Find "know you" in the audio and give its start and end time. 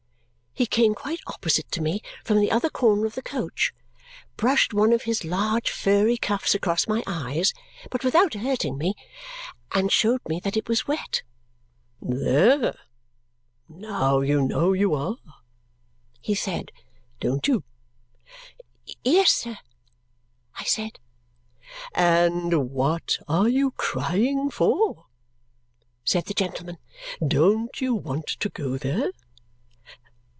14.41-14.93